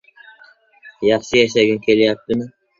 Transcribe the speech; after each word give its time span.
Yaxshi 1.09 1.39
yashaging 1.41 1.85
kelyaptimi? 1.87 2.53